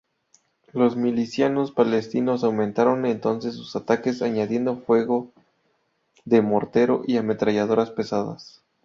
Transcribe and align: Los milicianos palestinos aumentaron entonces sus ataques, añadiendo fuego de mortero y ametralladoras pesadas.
Los 0.73 0.95
milicianos 0.97 1.71
palestinos 1.71 2.43
aumentaron 2.43 3.05
entonces 3.05 3.53
sus 3.53 3.75
ataques, 3.75 4.23
añadiendo 4.23 4.77
fuego 4.77 5.29
de 6.25 6.41
mortero 6.41 7.03
y 7.05 7.17
ametralladoras 7.17 7.91
pesadas. 7.91 8.63